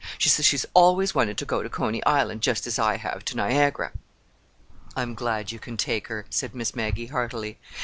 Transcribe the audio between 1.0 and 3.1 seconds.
wanted to go to Coney Island just as I